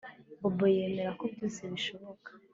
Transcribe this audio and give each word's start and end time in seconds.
Bobo 0.41 0.65
yemera 0.75 1.11
ko 1.19 1.23
byose 1.33 1.59
bishoboka 1.71 2.29